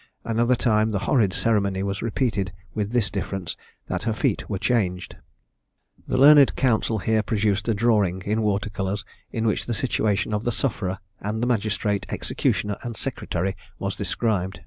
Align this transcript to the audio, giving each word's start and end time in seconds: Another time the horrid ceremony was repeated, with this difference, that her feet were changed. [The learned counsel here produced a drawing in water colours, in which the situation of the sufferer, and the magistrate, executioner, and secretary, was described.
Another 0.23 0.55
time 0.55 0.89
the 0.89 0.97
horrid 1.05 1.31
ceremony 1.31 1.83
was 1.83 2.01
repeated, 2.01 2.51
with 2.73 2.89
this 2.91 3.11
difference, 3.11 3.55
that 3.85 4.01
her 4.01 4.13
feet 4.13 4.49
were 4.49 4.57
changed. 4.57 5.15
[The 6.07 6.17
learned 6.17 6.55
counsel 6.55 6.97
here 6.97 7.21
produced 7.21 7.67
a 7.67 7.75
drawing 7.75 8.23
in 8.23 8.41
water 8.41 8.71
colours, 8.71 9.05
in 9.31 9.45
which 9.45 9.67
the 9.67 9.75
situation 9.75 10.33
of 10.33 10.43
the 10.43 10.51
sufferer, 10.51 10.97
and 11.19 11.39
the 11.39 11.45
magistrate, 11.45 12.07
executioner, 12.09 12.77
and 12.81 12.95
secretary, 12.97 13.55
was 13.77 13.95
described. 13.95 14.59